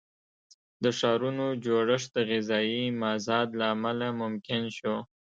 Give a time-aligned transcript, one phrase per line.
[0.83, 4.95] د ښارونو جوړښت د غذایي مازاد له امله ممکن شو.